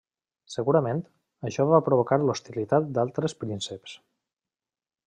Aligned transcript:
Segurament, 0.53 1.01
això 1.49 1.67
va 1.73 1.81
provocar 1.89 2.19
l'hostilitat 2.25 2.91
d'altres 2.97 3.39
prínceps. 3.45 3.97